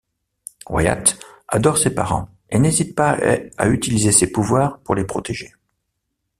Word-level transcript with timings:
Wyatt 0.67 1.19
adore 1.47 1.77
ses 1.77 1.91
parents 1.93 2.27
et 2.49 2.57
n'hésite 2.57 2.95
pas 2.95 3.19
à 3.59 3.67
utiliser 3.67 4.11
ses 4.11 4.31
pouvoirs 4.31 4.79
pour 4.79 4.95
les 4.95 5.05
protéger. 5.05 5.53